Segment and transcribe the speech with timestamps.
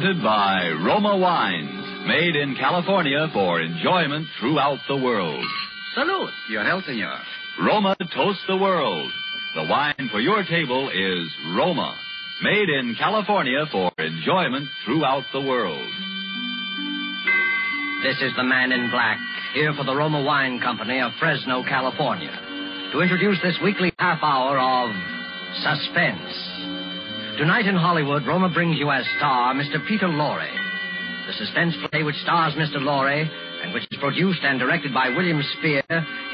[0.00, 5.44] Presented by Roma Wines, made in California for enjoyment throughout the world.
[5.94, 6.30] Salute.
[6.48, 7.18] Your health, senor.
[7.60, 9.12] Roma toasts the world.
[9.56, 11.94] The wine for your table is Roma,
[12.42, 15.92] made in California for enjoyment throughout the world.
[18.02, 19.18] This is the man in black,
[19.52, 22.32] here for the Roma Wine Company of Fresno, California,
[22.94, 24.96] to introduce this weekly half hour of
[25.60, 26.69] suspense.
[27.40, 29.80] Tonight in Hollywood, Roma brings you as star Mr.
[29.88, 30.52] Peter Lorre.
[31.26, 32.76] The suspense play which stars Mr.
[32.76, 33.24] Lorre
[33.64, 35.80] and which is produced and directed by William Spier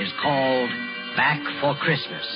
[0.00, 0.68] is called
[1.14, 2.27] Back for Christmas.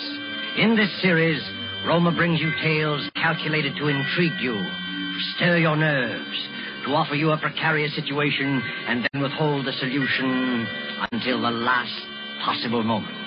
[0.57, 1.43] In this series,
[1.85, 6.39] Roma brings you tales calculated to intrigue you, to stir your nerves,
[6.87, 10.65] to offer you a precarious situation and then withhold the solution
[11.11, 12.07] until the last
[12.45, 13.19] possible moment.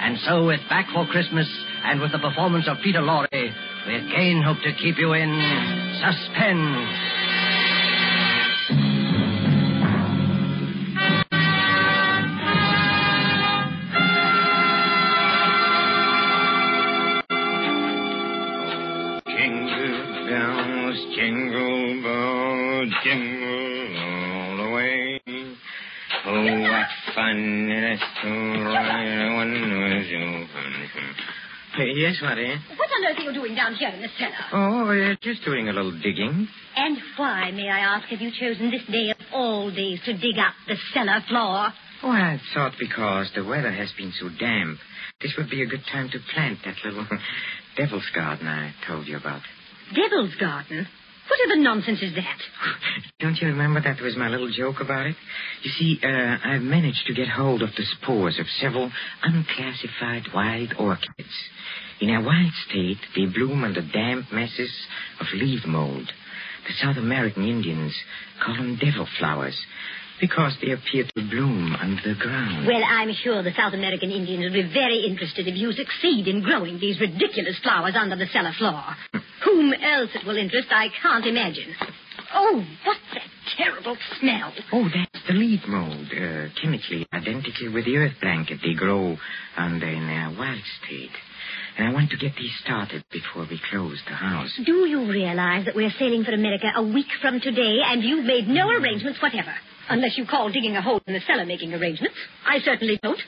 [0.00, 1.48] And so, with Back for Christmas
[1.82, 3.54] and with the performance of Peter Lorre,
[3.86, 5.30] we again hope to keep you in
[6.00, 6.88] suspense.
[19.26, 25.20] Jingle bells, jingle bells, jingle all the way.
[26.24, 28.28] Oh, what fun it is to
[28.64, 30.72] ride one was open.
[31.76, 32.54] Hey, yes, Marty?
[33.32, 34.32] You doing down here in the cellar?
[34.52, 36.48] Oh, we're just doing a little digging.
[36.76, 40.38] And why, may I ask, have you chosen this day of all days to dig
[40.38, 41.68] up the cellar floor?
[42.02, 44.78] Oh, I thought because the weather has been so damp,
[45.20, 47.06] this would be a good time to plant that little
[47.76, 49.42] devil's garden I told you about.
[49.94, 50.86] Devil's Garden?
[51.28, 52.38] What other nonsense is that?
[53.20, 55.16] Don't you remember that was my little joke about it?
[55.62, 58.90] You see, uh, I've managed to get hold of the spores of several
[59.22, 61.32] unclassified wild orchids.
[62.02, 64.74] In their wild state, they bloom under damp masses
[65.20, 66.10] of leaf mold.
[66.66, 67.94] The South American Indians
[68.44, 69.54] call them devil flowers
[70.20, 72.66] because they appear to bloom under the ground.
[72.66, 76.42] Well, I'm sure the South American Indians will be very interested if you succeed in
[76.42, 78.82] growing these ridiculous flowers under the cellar floor.
[79.44, 81.70] Whom else it will interest, I can't imagine.
[82.34, 84.52] Oh, what's that terrible smell?
[84.72, 89.16] Oh, that's the leaf mold, uh, chemically identical with the earth blanket they grow
[89.56, 91.14] under in their wild state.
[91.78, 94.50] And I want to get these started before we close the house.
[94.64, 98.46] Do you realize that we're sailing for America a week from today and you've made
[98.46, 99.54] no arrangements whatever?
[99.88, 102.16] Unless you call digging a hole in the cellar making arrangements.
[102.46, 103.18] I certainly don't.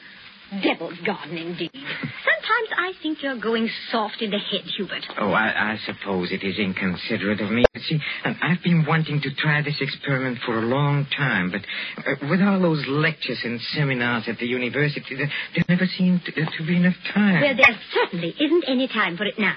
[0.62, 1.70] Devil's garden, indeed.
[1.72, 5.04] Sometimes I think you're going soft in the head, Hubert.
[5.18, 7.64] Oh, I, I suppose it is inconsiderate of me.
[7.76, 11.60] See, I've been wanting to try this experiment for a long time, but
[12.06, 16.32] uh, with all those lectures and seminars at the university, there, there never seemed to,
[16.32, 17.42] to be enough time.
[17.42, 19.56] Well, there certainly isn't any time for it now.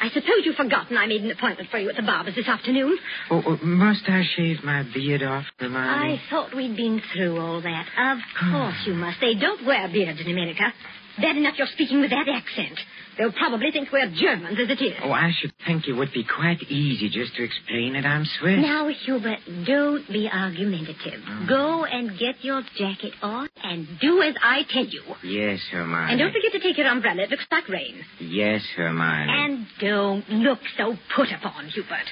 [0.00, 2.98] I suppose you've forgotten I made an appointment for you at the barber's this afternoon.
[3.30, 5.78] Oh, oh, must I shave my beard off, Hermione?
[5.78, 7.86] I thought we'd been through all that.
[7.98, 8.18] Of
[8.52, 9.18] course you must.
[9.20, 10.72] They don't wear beards in America.
[11.20, 12.78] Bad enough you're speaking with that accent.
[13.16, 14.92] They'll probably think we're Germans as it is.
[15.02, 18.04] Oh, I should think it would be quite easy just to explain it.
[18.04, 18.58] I'm Swiss.
[18.60, 21.20] Now, Hubert, don't be argumentative.
[21.24, 21.48] Hmm.
[21.48, 25.02] Go and get your jacket on and do as I tell you.
[25.24, 26.12] Yes, Hermione.
[26.12, 27.22] And don't forget to take your umbrella.
[27.22, 28.02] It looks like rain.
[28.20, 29.32] Yes, Hermione.
[29.32, 32.06] And don't look so put upon, Hubert.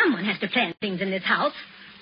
[0.00, 1.52] Someone has to plan things in this house.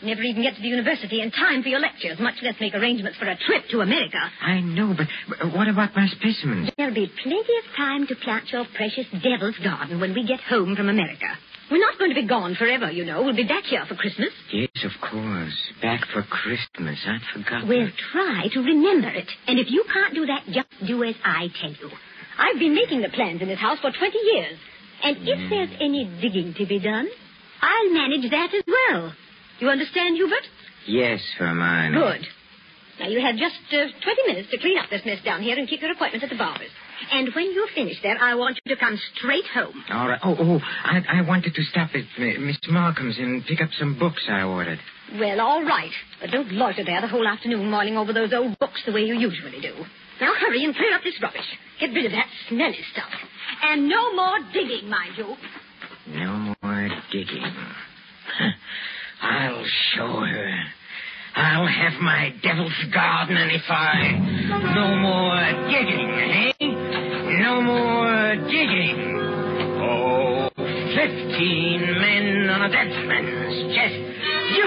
[0.04, 3.18] Never even get to the university in time for your lectures, much less make arrangements
[3.18, 4.20] for a trip to America.
[4.42, 6.70] I know, but, but what about my specimens?
[6.76, 10.76] There'll be plenty of time to plant your precious devil's garden when we get home
[10.76, 11.26] from America.
[11.70, 13.22] We're not going to be gone forever, you know.
[13.22, 14.28] We'll be back here for Christmas.
[14.52, 15.56] Yes, of course.
[15.80, 16.98] Back for Christmas.
[17.06, 17.68] I'd forgotten.
[17.68, 19.28] We'll try to remember it.
[19.46, 21.90] And if you can't do that, just do as I tell you.
[22.38, 24.58] I've been making the plans in this house for 20 years.
[25.02, 25.50] And if mm.
[25.50, 27.08] there's any digging to be done,
[27.62, 29.12] I'll manage that as well.
[29.60, 30.44] You understand, Hubert?
[30.86, 31.96] Yes, Hermione.
[31.96, 32.26] Good.
[33.00, 35.68] Now, you have just uh, 20 minutes to clean up this mess down here and
[35.68, 36.70] keep your appointment at the barber's.
[37.10, 39.74] And when you're finished there, I want you to come straight home.
[39.90, 40.20] All right.
[40.22, 43.98] Oh, oh, I, I wanted to stop at uh, Miss Markham's and pick up some
[43.98, 44.78] books I ordered.
[45.18, 45.90] Well, all right.
[46.20, 49.18] But don't loiter there the whole afternoon mulling over those old books the way you
[49.18, 49.74] usually do.
[50.20, 51.46] Now hurry and clear up this rubbish.
[51.80, 53.10] Get rid of that smelly stuff.
[53.64, 55.34] And no more digging, mind you.
[56.06, 57.42] No more digging.
[59.24, 60.50] I'll show her.
[61.34, 64.20] I'll have my devil's garden, and if I.
[64.74, 65.42] No more
[65.72, 66.52] digging, eh?
[67.40, 69.16] No more digging.
[69.80, 73.98] Oh, fifteen men on a deathman's chest.
[74.54, 74.64] You,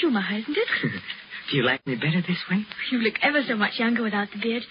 [0.00, 0.68] Schumacher, isn't it?
[1.50, 2.64] Do you like me better this way?
[2.90, 4.62] you look ever so much younger without the beard.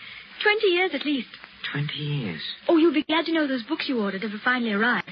[0.44, 1.30] Twenty years at least.
[1.72, 2.42] Twenty years.
[2.68, 5.10] Oh, you'll be glad to know those books you ordered have finally arrived.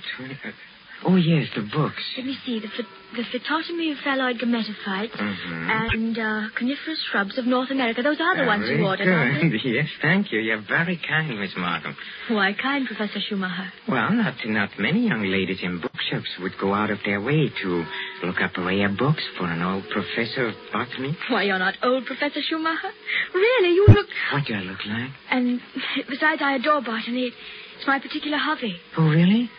[1.05, 2.01] Uh, Oh, yes, the books.
[2.17, 2.59] Let me see.
[2.59, 2.67] The,
[3.15, 5.93] the Phytotomy of Phalloid Gametophytes Mhm.
[5.93, 8.01] and uh, Coniferous Shrubs of North America.
[8.01, 9.53] Those are the ones you ordered, aren't.
[9.65, 10.39] Yes, thank you.
[10.39, 11.95] You're very kind, Miss Markham.
[12.29, 13.71] Why, kind Professor Schumacher.
[13.87, 17.85] Well, not not many young ladies in bookshops would go out of their way to
[18.23, 21.15] look up rare books for an old professor of botany.
[21.29, 22.91] Why, you're not old, Professor Schumacher.
[23.33, 24.07] Really, you look...
[24.31, 25.11] What do I look like?
[25.29, 25.61] And
[26.09, 27.31] besides, I adore botany.
[27.77, 28.75] It's my particular hobby.
[28.97, 29.49] Oh, really?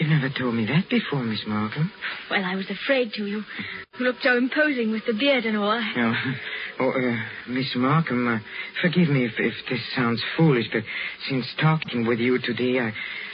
[0.00, 1.92] You've never told me that before, Miss Markham.
[2.30, 3.26] Well, I was afraid to.
[3.26, 3.44] You,
[3.98, 5.78] you looked so imposing with the beard and all.
[5.94, 6.14] No.
[6.80, 8.38] Oh, uh, Miss Markham, uh,
[8.80, 10.84] forgive me if, if this sounds foolish, but
[11.28, 12.92] since talking with you today, I,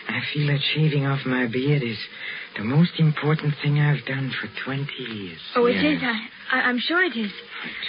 [0.09, 1.99] I feel that shaving off my beard is
[2.57, 5.39] the most important thing I've done for 20 years.
[5.55, 5.85] Oh, it Yes.
[5.99, 6.03] is.
[6.03, 7.31] I, I, I'm sure it is.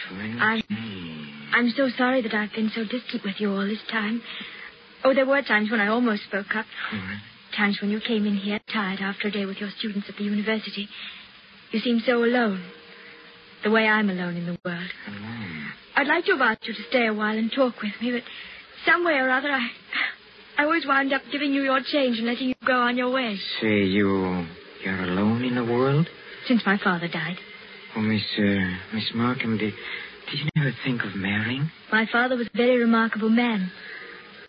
[0.10, 0.62] For 20 I-
[1.56, 4.22] I'm so sorry that I've been so distant with you all this time.
[5.04, 6.66] Oh, there were times when I almost spoke up.
[7.58, 10.24] Times when you came in here tired after a day with your students at the
[10.24, 10.88] university.
[11.72, 12.64] You seemed so alone.
[13.64, 14.92] The way I'm alone in the world.
[15.08, 15.66] Alone.
[15.96, 18.22] I'd like to have asked you to stay a while and talk with me, but
[18.86, 19.68] some way or other, I,
[20.60, 23.36] I always wound up giving you your change and letting you go on your way.
[23.60, 24.46] Say you,
[24.84, 26.08] you're alone in the world?
[26.48, 27.38] Since my father died.
[27.96, 29.74] Oh, Miss, uh, Miss Markham, did,
[30.30, 31.72] did you never think of marrying?
[31.92, 33.72] My father was a very remarkable man.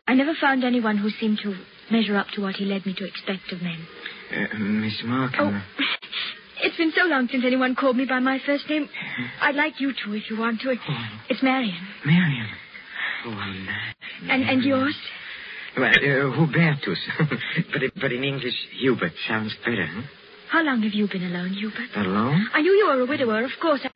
[0.07, 1.55] I never found anyone who seemed to
[1.90, 3.79] measure up to what he led me to expect of men.
[4.31, 5.62] Uh, Miss Oh, Markham.
[6.62, 8.88] it's been so long since anyone called me by my first name.
[9.40, 10.75] I'd like you to, if you want to.
[11.29, 11.87] It's Marion.
[12.05, 12.46] Marion.
[13.26, 13.94] Oh, nice.
[14.29, 14.96] And and yours?
[15.76, 16.99] Well, uh, Hubertus.
[17.73, 20.02] but, but in English, Hubert sounds better, huh?
[20.50, 21.90] How long have you been alone, Hubert?
[21.94, 22.49] Alone?
[22.55, 23.81] I knew you were a widower, of course.
[23.85, 23.90] I,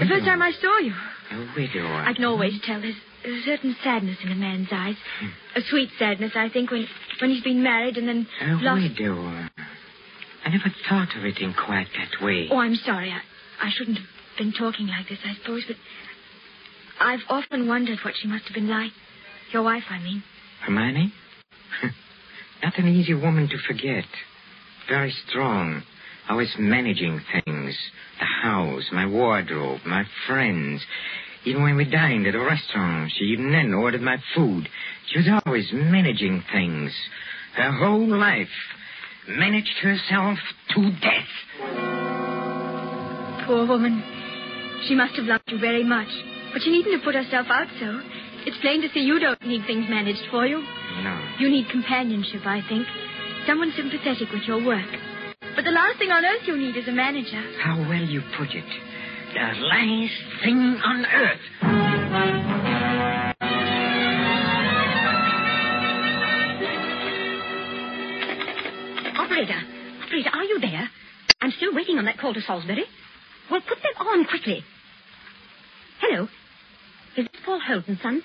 [0.00, 0.94] the first time I saw you.
[1.32, 2.02] A widower.
[2.08, 2.94] I can always tell there's
[3.28, 4.96] a certain sadness in a man's eyes.
[5.20, 5.26] Hmm.
[5.56, 6.86] A sweet sadness, I think, when
[7.20, 8.82] when he's been married and then A lost.
[8.82, 9.50] widower.
[10.44, 12.48] I never thought of it in quite that way.
[12.50, 13.10] Oh, I'm sorry.
[13.10, 13.20] I,
[13.66, 14.06] I shouldn't have
[14.38, 15.76] been talking like this, I suppose, but
[17.00, 18.92] I've often wondered what she must have been like.
[19.52, 20.22] Your wife, I mean.
[20.64, 21.12] Hermione?
[22.62, 24.04] Not an easy woman to forget.
[24.88, 25.82] Very strong.
[26.28, 27.76] Always managing things.
[28.18, 30.82] The house, my wardrobe, my friends.
[31.48, 34.68] Even when we dined at a restaurant, she even then ordered my food.
[35.06, 36.92] She was always managing things.
[37.56, 38.52] Her whole life.
[39.26, 40.36] Managed herself
[40.74, 41.32] to death.
[43.46, 44.04] Poor woman.
[44.86, 46.08] She must have loved you very much.
[46.52, 47.98] But she needn't have put herself out so.
[48.44, 50.60] It's plain to see you don't need things managed for you.
[51.02, 51.18] No.
[51.38, 52.86] You need companionship, I think.
[53.46, 54.88] Someone sympathetic with your work.
[55.56, 57.42] But the last thing on earth you need is a manager.
[57.62, 58.87] How well you put it.
[59.38, 61.38] The last thing on earth.
[69.16, 69.60] Operator,
[70.02, 70.88] operator, are you there?
[71.40, 72.84] I'm still waiting on that call to Salisbury.
[73.48, 74.64] Well, put them on quickly.
[76.00, 76.24] Hello.
[77.16, 78.22] Is this Paul Holden, son?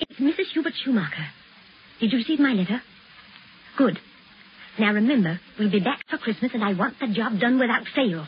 [0.00, 0.52] It's Mrs.
[0.54, 1.26] Hubert Schumacher.
[2.00, 2.80] Did you receive my letter?
[3.76, 3.98] Good.
[4.78, 8.26] Now remember, we'll be back for Christmas and I want the job done without fail.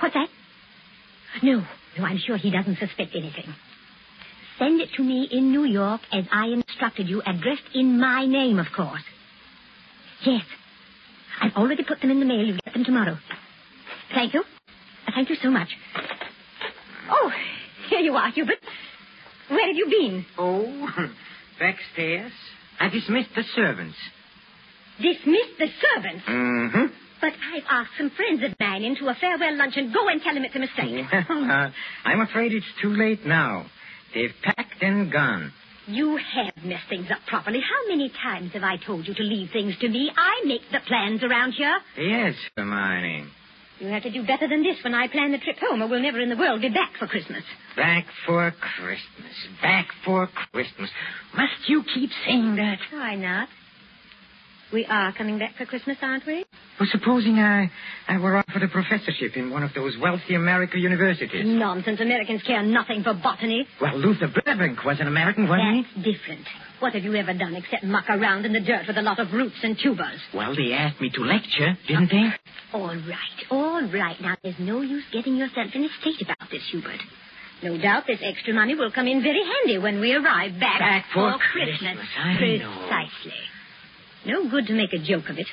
[0.00, 0.28] What's that?
[1.42, 1.64] No,
[1.98, 3.54] no, I'm sure he doesn't suspect anything.
[4.58, 8.58] Send it to me in New York as I instructed you, addressed in my name,
[8.58, 9.02] of course.
[10.24, 10.42] Yes.
[11.40, 12.44] I've already put them in the mail.
[12.44, 13.18] You'll get them tomorrow.
[14.12, 14.42] Thank you.
[15.14, 15.68] Thank you so much.
[17.10, 17.30] Oh,
[17.88, 18.58] here you are, Hubert.
[19.48, 20.26] Where have you been?
[20.36, 20.88] Oh,
[21.60, 22.32] backstairs.
[22.80, 23.96] I dismissed the servants.
[25.00, 26.24] Dismissed the servants.
[26.28, 26.86] Mm-hmm.
[27.20, 29.92] But I've asked some friends of mine into a farewell luncheon.
[29.92, 31.04] Go and tell them it's a mistake.
[31.28, 31.70] Well, uh,
[32.04, 33.66] I'm afraid it's too late now.
[34.14, 35.52] They've packed and gone.
[35.86, 37.60] You have messed things up properly.
[37.60, 40.10] How many times have I told you to leave things to me?
[40.14, 41.78] I make the plans around here.
[41.96, 43.26] Yes, Hermione.
[43.80, 46.02] You have to do better than this when I plan the trip home, or we'll
[46.02, 47.42] never in the world be back for Christmas.
[47.76, 49.32] Back for Christmas.
[49.62, 50.90] Back for Christmas.
[51.34, 52.78] Must you keep saying that?
[52.90, 53.48] Why not?
[54.72, 56.44] We are coming back for Christmas, aren't we?
[56.78, 57.70] Well, supposing I,
[58.06, 61.44] I were offered a professorship in one of those wealthy American universities.
[61.46, 62.00] Nonsense.
[62.00, 63.66] Americans care nothing for botany.
[63.80, 65.82] Well, Luther Burbank was an American, wasn't he?
[65.82, 66.46] That's different.
[66.80, 69.32] What have you ever done except muck around in the dirt with a lot of
[69.32, 70.20] roots and tubers?
[70.34, 72.28] Well, they asked me to lecture, didn't they?
[72.74, 74.20] All right, all right.
[74.20, 77.00] Now, there's no use getting yourself in a state about this, Hubert.
[77.62, 81.04] No doubt this extra money will come in very handy when we arrive back, Back
[81.12, 81.78] for Christmas.
[81.80, 82.88] Christmas, I know.
[84.28, 85.46] No good to make a joke of it.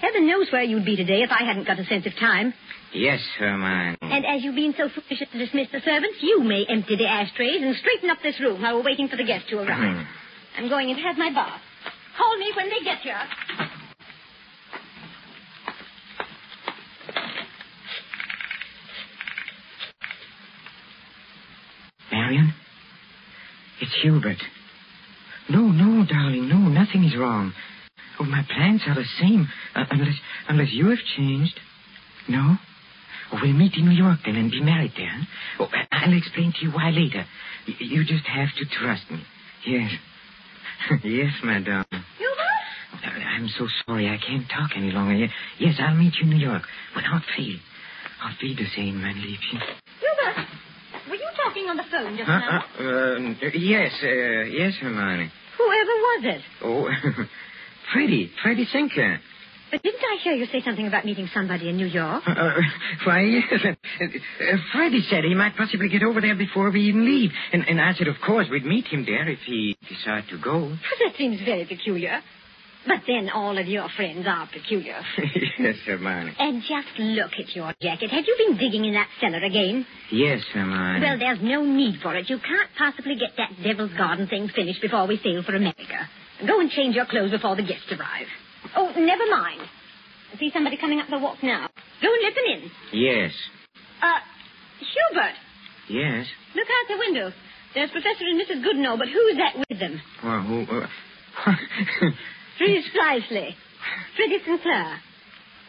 [0.00, 2.54] Heaven knows where you'd be today if I hadn't got a sense of time.
[2.94, 3.98] Yes, Hermione.
[4.00, 7.06] And as you've been so foolish as to dismiss the servants, you may empty the
[7.06, 10.06] ashtrays and straighten up this room while we're waiting for the guests to arrive.
[10.56, 11.60] I'm going in to have my bath.
[12.16, 13.20] Call me when they get here.
[22.10, 22.54] Marion?
[23.82, 24.42] It's Hubert.
[25.50, 27.52] No, no, darling, no, nothing is wrong.
[28.22, 30.14] Oh, my plans are the same, uh, unless
[30.48, 31.58] unless you have changed.
[32.28, 32.56] No?
[33.32, 35.18] We'll meet in New York then and be married there.
[35.58, 37.24] Oh, I'll explain to you why later.
[37.66, 39.24] Y- you just have to trust me.
[39.66, 39.90] Yes.
[41.04, 41.84] yes, madame.
[41.90, 43.24] Hubert?
[43.26, 45.26] I'm so sorry I can't talk any longer.
[45.58, 46.62] Yes, I'll meet you in New York.
[46.94, 47.58] Without fail.
[48.22, 49.58] I'll be the same, mein Liebchen.
[49.98, 50.46] Hubert,
[51.08, 52.38] were you talking on the phone just Huh?
[52.38, 52.64] now?
[52.78, 54.06] Uh, uh, yes, uh,
[54.46, 55.32] yes, Hermione.
[55.58, 56.40] Whoever was it?
[56.62, 56.88] Oh,
[57.92, 59.20] Freddie, Freddie Sinclair.
[59.70, 62.22] But didn't I hear you say something about meeting somebody in New York?
[62.26, 62.50] Uh,
[63.06, 63.44] why, yes.
[63.64, 63.68] Uh,
[64.04, 67.30] uh, Freddie said he might possibly get over there before we even leave.
[67.54, 70.76] And, and I said, of course, we'd meet him there if he decided to go.
[71.00, 72.20] That seems very peculiar.
[72.86, 75.00] But then all of your friends are peculiar.
[75.58, 76.34] yes, Hermione.
[76.38, 78.10] And just look at your jacket.
[78.10, 79.86] Have you been digging in that cellar again?
[80.10, 81.00] Yes, Hermione.
[81.00, 82.28] Well, there's no need for it.
[82.28, 86.08] You can't possibly get that Devil's Garden thing finished before we sail for America.
[86.46, 88.26] Go and change your clothes before the guests arrive.
[88.76, 89.60] Oh, never mind.
[90.34, 91.68] I see somebody coming up the walk now.
[92.02, 92.70] Go and let them in.
[92.98, 93.32] Yes.
[94.02, 94.18] Uh,
[94.80, 95.34] Hubert,
[95.88, 96.26] Yes.
[96.56, 97.32] look out the window.
[97.74, 98.64] There's Professor and Mrs.
[98.64, 100.00] Goodenough, but who's that with them?
[100.24, 100.62] Well, who...
[100.62, 100.86] Uh...
[102.58, 103.56] Precisely.
[104.16, 104.98] Freddie Sinclair.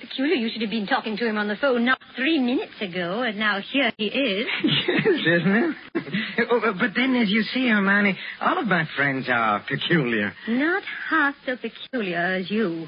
[0.01, 3.21] Peculiar you should have been talking to him on the phone not three minutes ago,
[3.21, 4.47] and now here he is.
[4.63, 6.47] yes, isn't it?
[6.51, 10.33] oh, but then, as you see, Hermione, all of my friends are peculiar.
[10.47, 12.87] Not half so peculiar as you.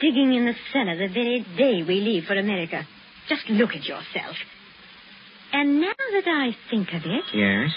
[0.00, 2.86] Digging in the cellar the very day we leave for America.
[3.28, 4.36] Just look at yourself.
[5.52, 7.24] And now that I think of it.
[7.34, 7.70] Yes?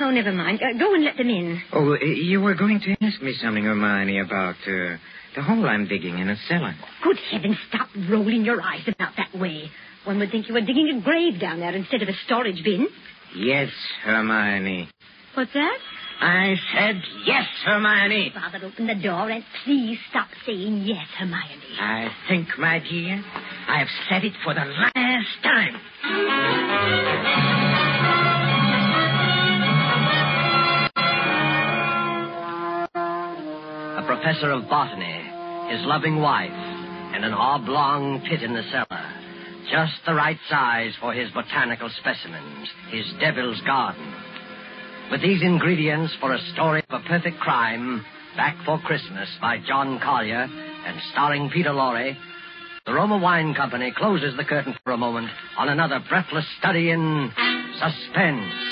[0.00, 0.60] Oh, never mind.
[0.62, 1.62] Uh, go and let them in.
[1.72, 4.96] Oh, uh, you were going to ask me something, Hermione, about uh,
[5.34, 6.74] the hole I'm digging in a cellar.
[7.02, 9.70] Good heavens, stop rolling your eyes about that way.
[10.04, 12.88] One would think you were digging a grave down there instead of a storage bin.
[13.34, 13.70] Yes,
[14.04, 14.88] Hermione.
[15.34, 15.78] What's that?
[16.20, 18.32] I said yes, Hermione.
[18.34, 21.78] Father, open the door and please stop saying yes, Hermione.
[21.78, 23.22] I think, my dear,
[23.68, 25.76] I have said it for the last time.
[34.06, 39.04] Professor of botany, his loving wife, and an oblong pit in the cellar.
[39.70, 44.14] Just the right size for his botanical specimens, his devil's garden.
[45.10, 48.04] With these ingredients for a story of a perfect crime,
[48.36, 52.14] Back for Christmas by John Collier and starring Peter Lorre,
[52.84, 57.32] the Roma Wine Company closes the curtain for a moment on another breathless study in
[57.80, 58.65] suspense.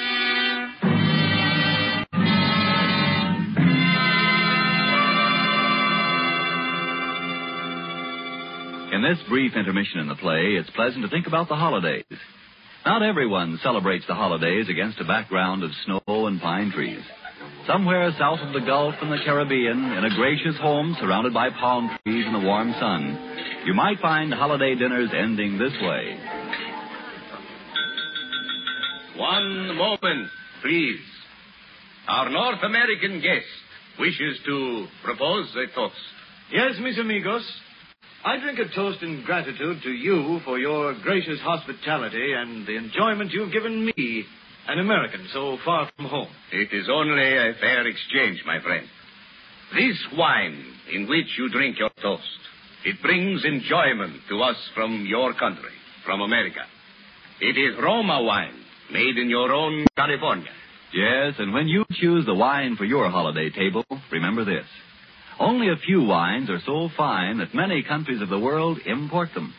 [9.04, 12.04] This brief intermission in the play, it's pleasant to think about the holidays.
[12.86, 17.02] Not everyone celebrates the holidays against a background of snow and pine trees.
[17.66, 21.90] Somewhere south of the Gulf and the Caribbean, in a gracious home surrounded by palm
[22.02, 26.18] trees and the warm sun, you might find holiday dinners ending this way.
[29.16, 30.28] One moment,
[30.62, 31.00] please.
[32.08, 33.46] Our North American guest
[33.98, 35.94] wishes to propose a toast.
[36.52, 37.44] Yes, mis amigos.
[38.26, 43.30] I drink a toast in gratitude to you for your gracious hospitality and the enjoyment
[43.32, 44.24] you've given me,
[44.66, 46.30] an American so far from home.
[46.50, 48.86] It is only a fair exchange, my friend.
[49.74, 52.22] This wine in which you drink your toast,
[52.86, 55.74] it brings enjoyment to us from your country,
[56.06, 56.64] from America.
[57.42, 58.56] It is Roma wine,
[58.90, 60.52] made in your own California.
[60.94, 64.64] Yes, and when you choose the wine for your holiday table, remember this.
[65.38, 69.52] Only a few wines are so fine that many countries of the world import them.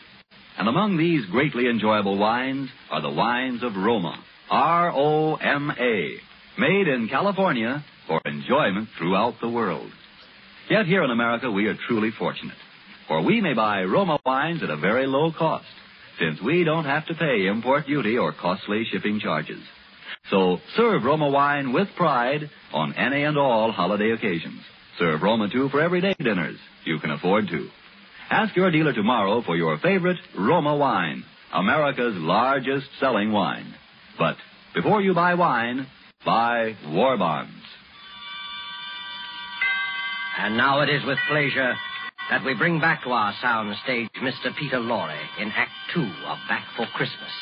[0.58, 4.18] And among these greatly enjoyable wines are the wines of Roma.
[4.50, 6.16] R-O-M-A.
[6.58, 9.90] Made in California for enjoyment throughout the world.
[10.70, 12.56] Yet here in America we are truly fortunate.
[13.06, 15.66] For we may buy Roma wines at a very low cost,
[16.18, 19.62] since we don't have to pay import duty or costly shipping charges.
[20.30, 24.60] So serve Roma wine with pride on any and all holiday occasions.
[24.98, 26.58] Serve Roma, too, for everyday dinners.
[26.84, 27.68] You can afford to.
[28.30, 33.74] Ask your dealer tomorrow for your favorite Roma wine, America's largest selling wine.
[34.18, 34.36] But
[34.74, 35.86] before you buy wine,
[36.24, 37.52] buy war bonds.
[40.38, 41.74] And now it is with pleasure
[42.30, 44.54] that we bring back to our sound stage Mr.
[44.58, 47.32] Peter Lorre in Act Two of Back for Christmas.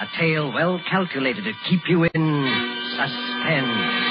[0.00, 4.07] A tale well calculated to keep you in suspense.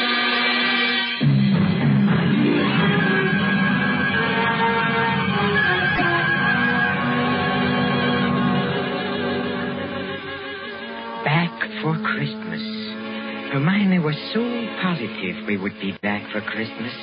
[13.98, 14.46] Hermione was so
[14.82, 16.94] positive we would be back for Christmas.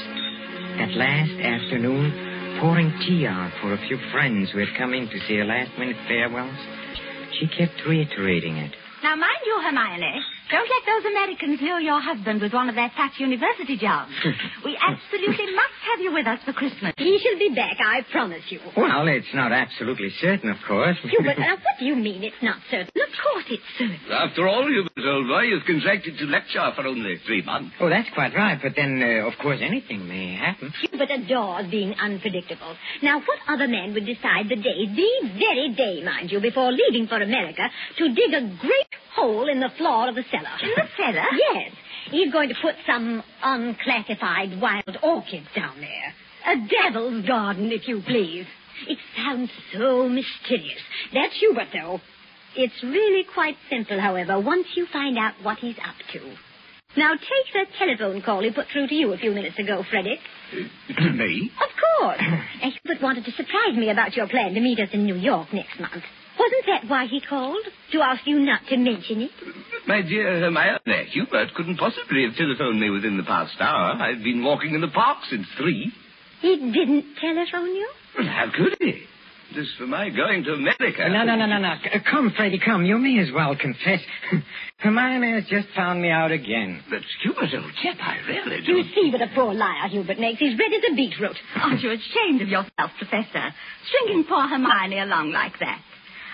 [0.78, 5.18] That last afternoon, pouring tea out for a few friends who had come in to
[5.26, 6.54] say a last minute farewells,
[7.38, 8.74] she kept reiterating it.
[9.02, 12.90] Now, mind you, Hermione, don't let those Americans lure your husband with one of their
[12.96, 14.12] fat university jobs.
[14.64, 16.94] we absolutely must have you with us for Christmas.
[16.96, 18.60] He shall be back, I promise you.
[18.76, 20.96] Well, it's not absolutely certain, of course.
[21.02, 22.90] Hubert, now uh, what do you mean it's not certain?
[23.24, 24.12] Of course it's certain.
[24.12, 27.74] After all, Hubert, told boy, you've contracted to lecture for only three months.
[27.80, 30.72] Oh, that's quite right, but then, uh, of course, anything may happen.
[30.90, 32.76] Hubert adores being unpredictable.
[33.02, 37.06] Now, what other man would decide the day, the very day, mind you, before leaving
[37.06, 37.62] for America,
[37.98, 40.56] to dig a great hole in the floor of the cellar?
[40.62, 41.26] In the cellar?
[41.54, 41.72] Yes.
[42.10, 46.12] He's going to put some unclassified wild orchids down there.
[46.46, 48.46] A devil's garden, if you please.
[48.86, 50.82] It sounds so mysterious.
[51.14, 52.00] That's Hubert, though.
[52.56, 56.20] It's really quite simple, however, once you find out what he's up to.
[56.96, 60.20] Now, take the telephone call he put through to you a few minutes ago, Frederick.
[61.14, 61.50] Me?
[61.60, 62.20] Of course.
[62.60, 65.80] Hubert wanted to surprise me about your plan to meet us in New York next
[65.80, 66.04] month.
[66.38, 67.64] Wasn't that why he called?
[67.92, 69.30] To ask you not to mention it?
[69.86, 73.94] My dear uh, Hermione, Hubert couldn't possibly have telephoned me within the past hour.
[74.00, 75.92] I've been walking in the park since three.
[76.42, 77.88] He didn't telephone you?
[78.18, 79.02] Well, how could he?
[79.56, 81.06] As for my going to America...
[81.08, 81.68] No, no, no, no, no.
[81.68, 82.84] Uh, come, Freddy, come.
[82.84, 84.00] You may as well confess.
[84.78, 86.82] Hermione has just found me out again.
[86.90, 88.72] But, Hubert, old chap, I really do.
[88.72, 90.40] You see what a poor liar Hubert makes.
[90.40, 91.36] He's red as a beetroot.
[91.62, 93.54] Aren't you ashamed of yourself, Professor?
[93.86, 95.80] Stringing poor Hermione along like that.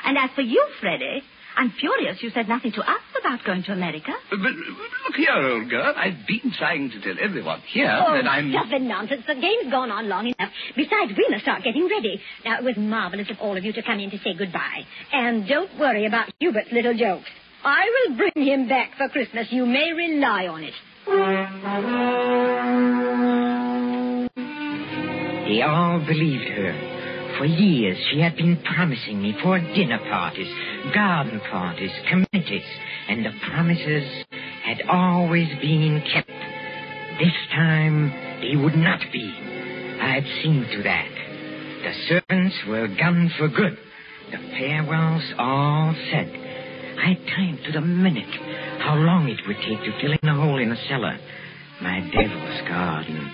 [0.07, 1.23] And as for you, Freddie,
[1.57, 4.11] I'm furious you said nothing to us about going to America.
[4.11, 5.93] Uh, but, but look here, old girl.
[5.97, 8.51] I've been trying to tell everyone here Oh, that I'm...
[8.51, 9.23] stuff and nonsense.
[9.27, 10.51] The game's gone on long enough.
[10.77, 12.21] Besides, we must start getting ready.
[12.45, 14.83] Now, it was marvelous of all of you to come in to say goodbye.
[15.13, 17.29] And don't worry about Hubert's little jokes.
[17.63, 19.49] I will bring him back for Christmas.
[19.51, 20.75] You may rely on it.
[25.49, 26.90] They all believed her.
[27.41, 30.53] For years, she had been promising me for dinner parties,
[30.93, 32.69] garden parties, committees,
[33.09, 34.27] and the promises
[34.63, 36.29] had always been kept.
[37.19, 39.25] This time, they would not be.
[40.03, 41.09] I had seen to that.
[41.83, 43.79] The servants were gone for good.
[44.31, 46.29] The farewells all said.
[47.01, 48.35] I timed to the minute
[48.81, 51.17] how long it would take to fill in the hole in the cellar.
[51.81, 53.33] My devil's garden.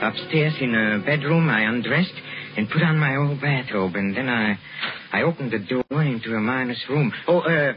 [0.00, 2.14] Upstairs in her bedroom, I undressed
[2.56, 4.58] and put on my old bathrobe, and then I,
[5.12, 7.12] I opened the door into Hermione's room.
[7.28, 7.74] Oh, uh, uh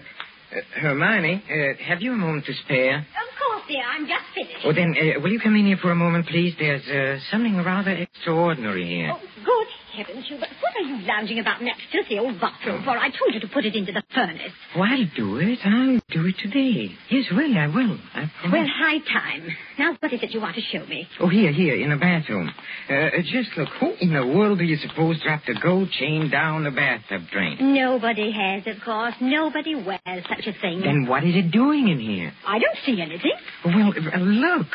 [0.81, 2.99] Hermione, uh, have you a moment to spare?
[2.99, 3.05] Of
[3.39, 3.83] course, dear.
[3.83, 4.65] I'm just finished.
[4.65, 6.53] Oh, then, uh, will you come in here for a moment, please?
[6.59, 9.13] There's uh, something rather extraordinary here.
[9.13, 9.62] Oh, good
[9.95, 10.49] heavens, Hubert.
[10.61, 12.91] What are you lounging about in that filthy old bathroom for?
[12.91, 14.51] I told you to put it into the furnace.
[14.75, 15.59] Oh, I'll do it.
[15.63, 16.89] I'll do it today.
[17.09, 17.97] Yes, really, I will.
[18.13, 18.31] I.
[18.51, 19.47] Well, high time.
[19.77, 21.07] Now, what is it you want to show me?
[21.19, 22.51] Oh, here, here, in the bathroom.
[22.89, 23.69] Uh, just look.
[23.79, 27.57] Who in the world do you suppose dropped a gold chain down the bathtub drain?
[27.73, 29.13] Nobody has, of course.
[29.21, 30.81] Nobody wears such a thing.
[30.81, 32.31] Then what is it doing in here?
[32.45, 33.33] I don't see anything.
[33.65, 34.67] Well, uh, look.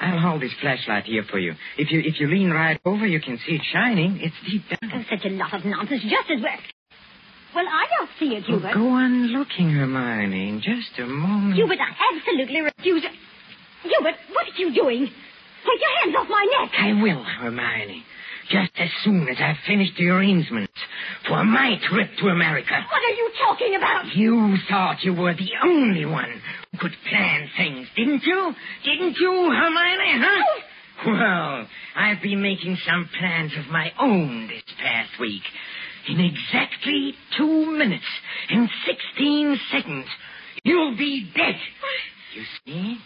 [0.00, 1.54] I'll hold this flashlight here for you.
[1.78, 4.20] If you if you lean right over, you can see it shining.
[4.20, 4.92] It's deep down.
[4.94, 6.02] Oh, such a lot of nonsense.
[6.02, 6.58] Just as well.
[7.54, 8.74] Well, I don't see it, Hubert.
[8.74, 11.54] go on looking, Hermione, in just a moment.
[11.54, 13.12] Hubert, I absolutely refuse it.
[13.82, 15.06] Hubert, what are you doing?
[15.06, 16.70] Take your hands off my neck.
[16.78, 18.04] I will, Hermione.
[18.50, 20.72] Just as soon as I've finished the arrangements
[21.26, 22.74] for my trip to America.
[22.90, 24.14] What are you talking about?
[24.14, 28.54] You thought you were the only one who could plan things, didn't you?
[28.84, 30.44] Didn't you, Hermione, huh?
[30.46, 30.60] Oh.
[31.06, 35.42] Well, I've been making some plans of my own this past week.
[36.08, 38.04] In exactly two minutes
[38.48, 40.06] and 16 seconds,
[40.62, 41.56] you'll be dead.
[42.34, 42.98] You see?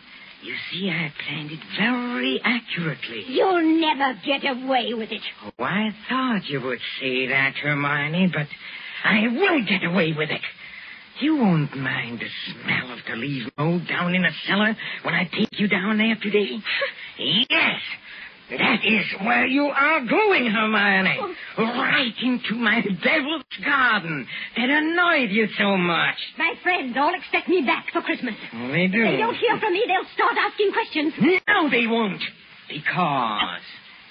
[0.43, 3.25] You see, I planned it very accurately.
[3.29, 5.21] You'll never get away with it.
[5.45, 8.47] Oh, I thought you would say that, Hermione, but
[9.05, 10.41] I will get away with it.
[11.21, 12.29] You won't mind the
[12.63, 16.17] smell of the leaf mold down in the cellar when I take you down there
[16.23, 16.57] today?
[17.19, 17.81] yes.
[18.51, 21.37] That is where you are going, Hermione.
[21.57, 26.17] Right into my devil's garden that annoyed you so much.
[26.37, 28.35] My friends all expect me back for Christmas.
[28.53, 29.05] They do.
[29.05, 31.15] If they don't hear from me, they'll start asking questions.
[31.47, 32.23] No, they won't.
[32.69, 33.63] Because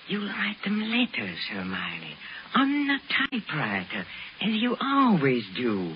[0.08, 2.15] you write them letters, Hermione,
[2.56, 2.97] on the
[3.30, 4.06] typewriter,
[4.41, 5.95] as you always do.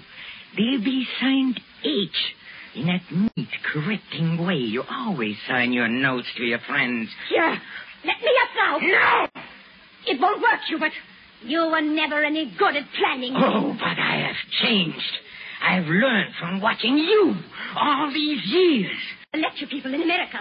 [0.57, 2.35] They'll be signed H.
[2.75, 7.07] In that neat, correcting way you always sign your notes to your friends.
[7.29, 7.61] Here,
[8.05, 8.77] let me up now.
[8.77, 9.27] No!
[10.05, 10.91] It won't work, Hubert.
[11.43, 13.33] You were never any good at planning.
[13.35, 15.13] Oh, but I have changed.
[15.61, 17.35] I've learned from watching you
[17.75, 18.97] all these years.
[19.33, 20.39] The lecture people in America.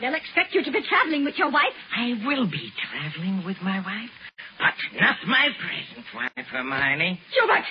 [0.00, 1.76] They'll expect you to be traveling with your wife.
[1.94, 4.10] I will be traveling with my wife,
[4.58, 7.20] but not my present wife, Hermione.
[7.38, 7.64] Hubert!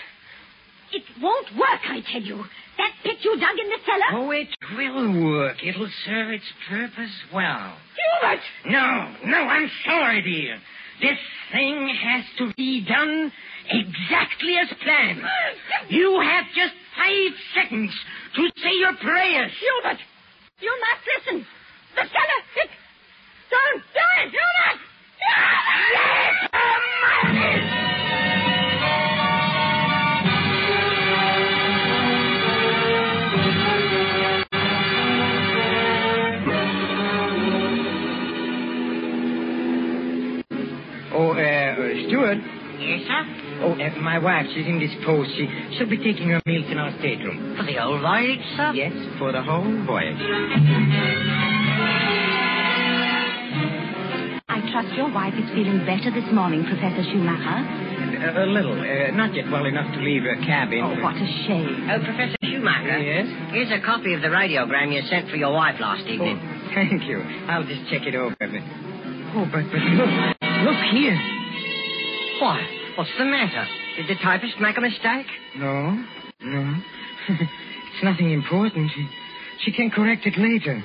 [0.92, 2.44] It won't work, I tell you.
[2.78, 4.24] That pit you dug in the cellar.
[4.24, 4.48] Oh, it
[4.78, 5.58] will work.
[5.64, 7.76] It'll serve its purpose well.
[8.66, 10.58] No, no, I'm sorry, dear.
[11.02, 11.18] This
[11.52, 13.32] thing has to be done
[13.70, 15.22] exactly as planned.
[15.90, 17.92] You have just five seconds
[18.36, 19.52] to say your prayers.
[19.60, 19.98] Hubert!
[20.60, 21.48] You must listen.
[21.96, 22.70] The cellar, it...
[23.50, 24.80] Don't do it, Hubert!
[25.20, 26.19] Yes, Hermione!
[43.62, 45.30] Oh, uh, my wife, she's indisposed.
[45.36, 47.56] She, she'll be taking her meals in our stateroom.
[47.58, 48.72] For the whole voyage, sir?
[48.74, 50.16] Yes, for the whole voyage.
[54.50, 57.60] I trust your wife is feeling better this morning, Professor Schumacher.
[58.20, 58.74] A, a little.
[58.80, 60.82] Uh, not yet well enough to leave her cabin.
[60.84, 61.88] Oh, what a shame.
[61.92, 62.98] Oh, Professor Schumacher.
[63.00, 63.28] Yes?
[63.52, 66.40] Here's a copy of the radiogram you sent for your wife last evening.
[66.42, 67.20] Oh, thank you.
[67.48, 68.36] I'll just check it over.
[68.40, 70.12] Oh, but, but look.
[70.64, 71.16] Look here.
[72.42, 72.60] What?
[73.00, 73.66] What's the matter?
[73.96, 75.26] Did the typist make a mistake?
[75.56, 76.04] No,
[76.42, 76.76] no.
[77.30, 78.92] it's nothing important.
[79.62, 80.82] She, can correct it later.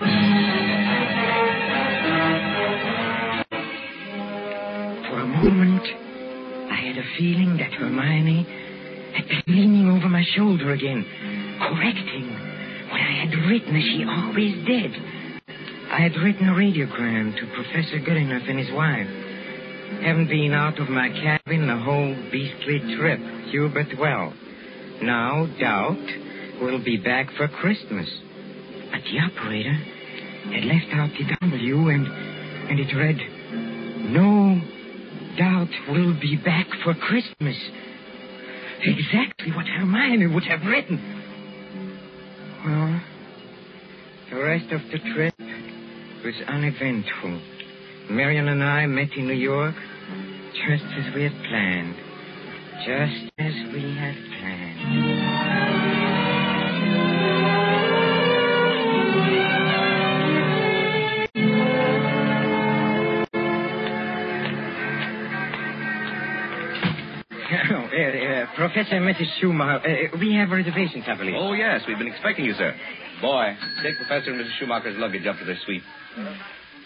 [5.11, 5.83] For a moment,
[6.71, 8.47] I had a feeling that Hermione
[9.17, 11.05] had been leaning over my shoulder again,
[11.59, 12.29] correcting
[12.93, 14.93] what I had written as she always did.
[15.91, 19.24] I had written a radiogram to Professor Goodenough and his wife.
[20.03, 23.21] Haven't been out of my cabin the whole beastly trip,
[23.51, 24.33] Hubert well.
[25.03, 26.07] No doubt
[26.61, 28.09] we'll be back for Christmas.
[28.91, 33.19] But the operator had left out the W and and it read
[34.11, 34.61] No
[35.37, 37.57] doubt we'll be back for Christmas.
[38.83, 40.99] Exactly what Hermione would have written.
[42.65, 43.01] Well,
[44.31, 45.35] the rest of the trip
[46.25, 47.41] was uneventful.
[48.11, 49.75] Marion and I met in New York
[50.53, 51.97] just as we had planned.
[52.87, 55.85] Just as we had planned.
[67.71, 69.27] Oh, uh, uh, Professor and Mrs.
[69.41, 71.35] Schumacher, uh, we have reservations, I believe.
[71.37, 72.75] Oh, yes, we've been expecting you, sir.
[73.21, 74.59] Boy, take Professor and Mrs.
[74.59, 75.83] Schumacher's luggage up to their suite.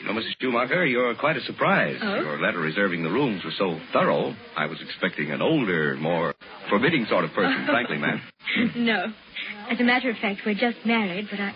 [0.08, 0.32] You Mrs.
[0.40, 1.98] Schumacher, you're quite a surprise.
[2.02, 2.14] Oh?
[2.14, 6.34] Your letter reserving the rooms was so thorough, I was expecting an older, more
[6.70, 8.20] forbidding sort of person, frankly, ma'am.
[8.76, 9.12] No.
[9.70, 11.52] As a matter of fact, we're just married, but I.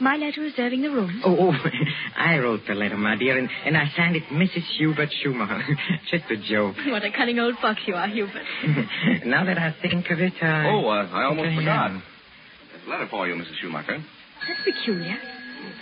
[0.00, 1.20] My letter reserving the room.
[1.24, 1.52] Oh, oh,
[2.16, 4.64] I wrote the letter, my dear, and, and I signed it Mrs.
[4.78, 5.60] Hubert Schumacher.
[6.10, 6.76] Just a joke.
[6.86, 8.44] What a cunning old fox you are, Hubert.
[9.26, 10.68] now that I think of it, I...
[10.70, 11.90] Oh, uh, I almost Okay, forgot.
[11.90, 13.58] There's a letter for you, Mrs.
[13.60, 13.98] Schumacher.
[14.46, 15.18] That's peculiar.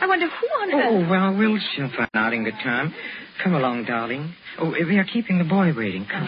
[0.01, 1.07] I wonder who on earth.
[1.07, 2.95] Oh, well, we'll soon find out in good time.
[3.43, 4.35] Come along, darling.
[4.59, 6.07] Oh, we are keeping the boy waiting.
[6.11, 6.27] Come.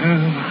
[0.00, 0.44] Oh.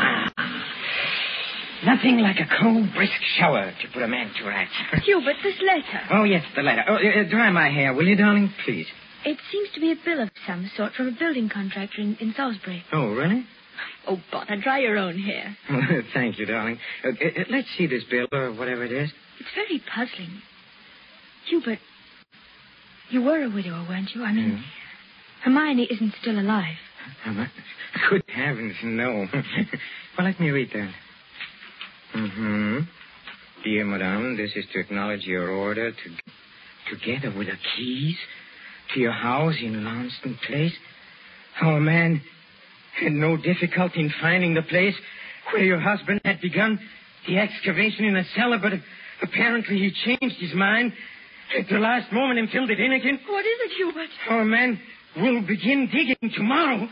[1.86, 4.72] Nothing like a cold, brisk shower to put a man to rights.
[5.06, 6.04] Hubert, this letter.
[6.12, 6.84] oh, yes, the letter.
[6.88, 8.52] Oh, uh, uh, dry my hair, will you, darling?
[8.66, 8.88] Please.
[9.26, 12.34] It seems to be a bill of some sort from a building contractor in, in
[12.36, 12.84] Salisbury.
[12.92, 13.46] Oh, really?
[14.08, 15.58] Oh, bother, dry your own hair.
[16.14, 16.80] Thank you, darling.
[17.04, 19.10] Uh, uh, let's see this bill, or whatever it is.
[19.40, 20.42] It's very puzzling.
[21.50, 21.80] Hubert,
[23.10, 24.24] you were a widower, weren't you?
[24.24, 24.62] I mean, Yeah.
[25.44, 26.76] Hermione isn't still alive.
[28.10, 29.28] Good heavens, no.
[30.18, 30.92] well, let me read that.
[32.16, 32.80] Mm-hmm.
[33.64, 38.16] Dear Madame, this is to acknowledge your order to, together with the keys
[38.94, 40.74] to your house in Launceston Place.
[41.62, 42.22] Our man
[43.04, 44.96] had no difficulty in finding the place
[45.52, 46.80] where your husband had begun
[47.28, 48.74] the excavation in the cellar, but
[49.22, 50.94] apparently he changed his mind
[51.58, 53.20] at the last moment and filled it in again.
[53.28, 54.10] What is it, Hubert?
[54.30, 54.80] Our men
[55.18, 56.88] will begin digging tomorrow,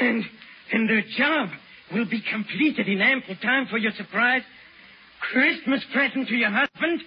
[0.00, 0.24] and
[0.72, 1.48] and their job
[1.92, 4.42] will be completed in ample time for your surprise
[5.32, 7.00] Christmas present to your husband.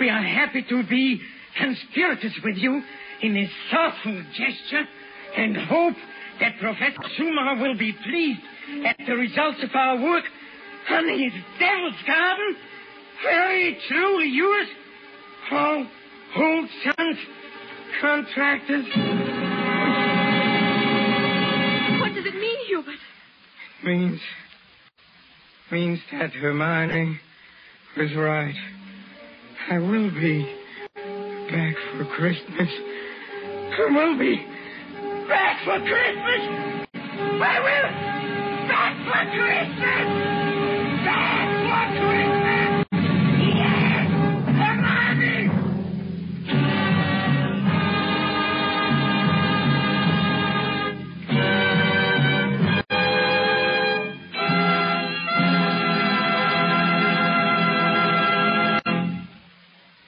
[0.00, 1.20] We are happy to be
[1.58, 2.82] conspirators with you
[3.22, 4.84] in this thoughtful gesture,
[5.36, 5.94] and hope
[6.40, 8.40] that Professor Schumacher will be pleased
[8.86, 10.24] at the results of our work
[10.90, 12.56] on his Devil's Garden.
[13.22, 14.66] Very truly yours,
[15.48, 15.86] Paul
[16.34, 17.18] Holt Sons,
[18.00, 18.86] contractors.
[22.00, 22.94] What does it mean, Hubert?
[23.82, 24.20] It means
[25.70, 27.18] means that Hermione
[27.96, 28.54] was right.
[29.70, 30.44] I will be
[31.50, 32.68] back for Christmas.
[33.76, 34.53] I will be
[35.64, 36.42] for Christmas.
[36.94, 37.88] I will
[38.68, 40.06] back for Christmas.
[41.04, 42.84] Back for Christmas.
[43.56, 44.06] Yes,
[44.60, 45.64] Hermione.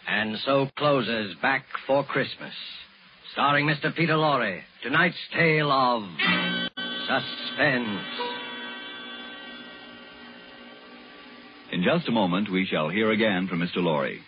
[0.08, 2.52] And so closes Back for Christmas,
[3.36, 3.94] starring Mr.
[3.94, 4.62] Peter Lorre.
[4.82, 6.04] Tonight's tale of
[7.06, 8.00] suspense.
[11.70, 13.82] In just a moment, we shall hear again from Mr.
[13.82, 14.20] Lorre.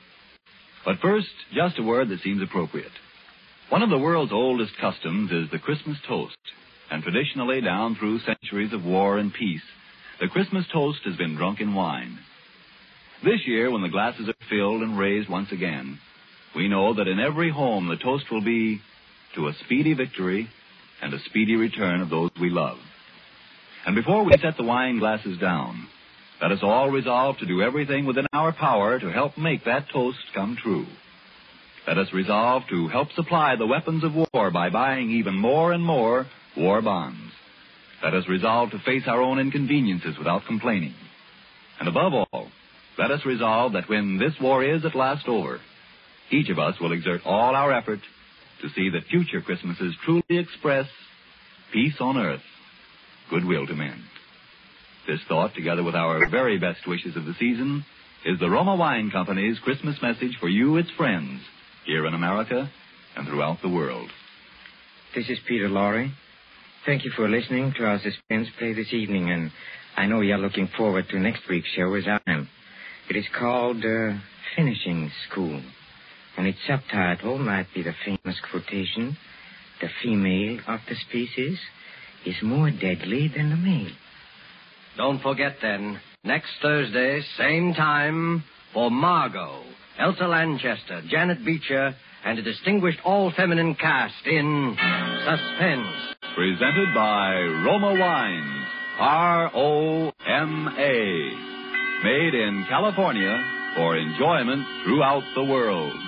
[0.85, 2.93] But first, just a word that seems appropriate.
[3.71, 6.37] One of the world's oldest customs is the Christmas toast.
[6.91, 9.65] And traditionally, down through centuries of war and peace,
[10.21, 12.19] the Christmas toast has been drunk in wine.
[13.25, 15.99] This year, when the glasses are filled and raised once again,
[16.55, 18.83] we know that in every home the toast will be
[19.35, 20.49] to a speedy victory
[21.03, 22.79] and a speedy return of those we love.
[23.87, 25.87] And before we set the wine glasses down,
[26.41, 30.19] let us all resolve to do everything within our power to help make that toast
[30.35, 30.87] come true.
[31.87, 35.83] Let us resolve to help supply the weapons of war by buying even more and
[35.83, 37.33] more war bonds.
[38.03, 40.95] Let us resolve to face our own inconveniences without complaining.
[41.81, 42.49] And above all,
[42.99, 45.61] let us resolve that when this war is at last over,
[46.31, 48.01] each of us will exert all our effort
[48.63, 50.87] to see that future Christmases truly express
[51.73, 52.43] peace on earth,
[53.31, 54.03] goodwill to men.
[55.07, 57.85] This thought, together with our very best wishes of the season,
[58.25, 61.41] is the Roma Wine Company's Christmas message for you, its friends,
[61.87, 62.71] here in America
[63.17, 64.11] and throughout the world.
[65.15, 66.11] This is Peter Lorre.
[66.85, 69.51] Thank you for listening to our suspense play this evening, and
[69.97, 72.49] I know you're looking forward to next week's show as I am.
[73.09, 74.19] It is called uh,
[74.55, 75.63] Finishing School,
[76.39, 79.17] and its subtitle might be the famous quotation,
[79.81, 81.59] The female of the species
[82.25, 83.93] is more deadly than the male.
[84.97, 89.63] Don't forget then, next Thursday, same time, for Margot,
[89.99, 94.77] Elsa Lanchester, Janet Beecher, and a distinguished all feminine cast in
[95.25, 96.17] Suspense.
[96.35, 97.35] Presented by
[97.67, 98.67] Roma Wines,
[98.99, 101.31] R O M A.
[102.05, 103.45] Made in California
[103.77, 106.08] for enjoyment throughout the world.